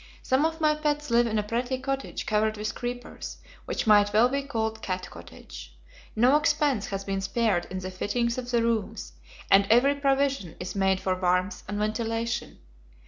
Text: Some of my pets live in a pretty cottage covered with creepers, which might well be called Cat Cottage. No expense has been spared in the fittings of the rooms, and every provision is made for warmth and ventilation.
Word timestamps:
Some 0.23 0.45
of 0.47 0.59
my 0.59 0.73
pets 0.73 1.11
live 1.11 1.27
in 1.27 1.37
a 1.37 1.43
pretty 1.43 1.77
cottage 1.77 2.25
covered 2.25 2.57
with 2.57 2.73
creepers, 2.73 3.37
which 3.65 3.85
might 3.85 4.11
well 4.11 4.29
be 4.29 4.41
called 4.41 4.81
Cat 4.81 5.07
Cottage. 5.11 5.77
No 6.15 6.37
expense 6.37 6.87
has 6.87 7.03
been 7.03 7.21
spared 7.21 7.65
in 7.69 7.77
the 7.77 7.91
fittings 7.91 8.39
of 8.39 8.49
the 8.49 8.63
rooms, 8.63 9.13
and 9.51 9.67
every 9.69 9.93
provision 9.93 10.55
is 10.59 10.73
made 10.73 10.99
for 10.99 11.15
warmth 11.21 11.61
and 11.67 11.77
ventilation. 11.77 12.57